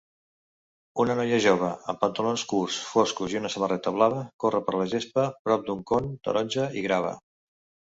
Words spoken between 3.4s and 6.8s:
una samarreta blava corre per la gespa prop d"un con taronja